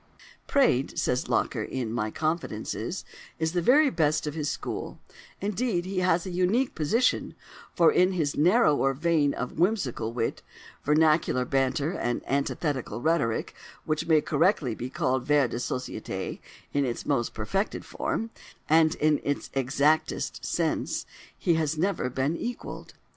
"Praed," 0.47 0.97
says 0.97 1.29
Locker 1.29 1.61
in 1.61 1.93
"My 1.93 2.09
Confidences," 2.09 3.05
"is 3.37 3.51
the 3.53 3.61
very 3.61 3.91
best 3.91 4.25
of 4.25 4.33
his 4.33 4.49
school: 4.49 4.97
indeed, 5.39 5.85
he 5.85 5.99
has 5.99 6.25
a 6.25 6.31
unique 6.31 6.73
position; 6.73 7.35
for 7.75 7.91
in 7.91 8.13
his 8.13 8.35
narrower 8.35 8.95
vein 8.95 9.35
of 9.35 9.59
whimsical 9.59 10.11
wit, 10.11 10.41
vernacular 10.83 11.45
banter, 11.45 11.91
and 11.91 12.23
antithetical 12.27 12.99
rhetoric, 12.99 13.53
which 13.85 14.07
may 14.07 14.21
correctly 14.21 14.73
be 14.73 14.89
called 14.89 15.27
vers 15.27 15.51
de 15.51 15.57
société 15.57 16.39
in 16.73 16.83
its 16.83 17.05
most 17.05 17.35
perfected 17.35 17.85
form, 17.85 18.31
and 18.67 18.95
its 19.01 19.51
exactest 19.53 20.43
sense, 20.43 21.05
he 21.37 21.53
has 21.53 21.77
never 21.77 22.09
been 22.09 22.35
equalled." 22.35 22.95